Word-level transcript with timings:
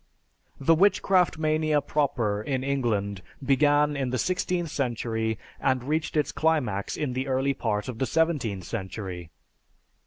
The 0.59 0.73
witchcraft 0.73 1.37
mania 1.37 1.79
proper 1.79 2.41
in 2.41 2.63
England 2.63 3.21
began 3.45 3.95
in 3.95 4.09
the 4.09 4.17
sixteenth 4.17 4.71
century 4.71 5.37
and 5.59 5.83
reached 5.83 6.17
its 6.17 6.31
climax 6.31 6.97
in 6.97 7.13
the 7.13 7.27
early 7.27 7.53
part 7.53 7.87
of 7.87 7.99
the 7.99 8.07
seventeenth 8.07 8.63
century. 8.63 9.29